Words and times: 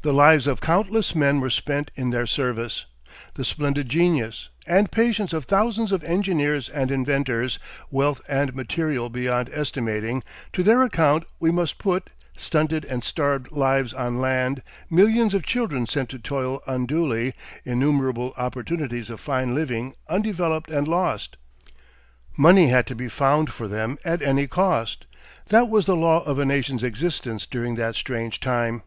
The 0.00 0.14
lives 0.14 0.46
of 0.46 0.62
countless 0.62 1.14
men 1.14 1.38
were 1.38 1.50
spent 1.50 1.90
in 1.94 2.08
their 2.08 2.24
service, 2.26 2.86
the 3.34 3.44
splendid 3.44 3.90
genius, 3.90 4.48
and 4.66 4.90
patience 4.90 5.34
of 5.34 5.44
thousands 5.44 5.92
of 5.92 6.02
engineers 6.02 6.70
and 6.70 6.90
inventors, 6.90 7.58
wealth 7.90 8.22
and 8.26 8.54
material 8.54 9.10
beyond 9.10 9.50
estimating; 9.52 10.22
to 10.54 10.62
their 10.62 10.82
account 10.82 11.24
we 11.40 11.50
must 11.50 11.76
put, 11.76 12.08
stunted 12.34 12.86
and 12.86 13.04
starved 13.04 13.52
lives 13.52 13.92
on 13.92 14.18
land, 14.18 14.62
millions 14.88 15.34
of 15.34 15.44
children 15.44 15.86
sent 15.86 16.08
to 16.08 16.18
toil 16.18 16.62
unduly, 16.66 17.34
innumerable 17.62 18.32
opportunities 18.38 19.10
of 19.10 19.20
fine 19.20 19.54
living 19.54 19.94
undeveloped 20.08 20.70
and 20.70 20.88
lost. 20.88 21.36
Money 22.34 22.68
had 22.68 22.86
to 22.86 22.94
be 22.94 23.10
found 23.10 23.52
for 23.52 23.68
them 23.68 23.98
at 24.06 24.22
any 24.22 24.46
cost 24.46 25.04
that 25.50 25.68
was 25.68 25.84
the 25.84 25.94
law 25.96 26.24
of 26.24 26.38
a 26.38 26.46
nation's 26.46 26.82
existence 26.82 27.44
during 27.44 27.74
that 27.74 27.94
strange 27.94 28.40
time. 28.40 28.82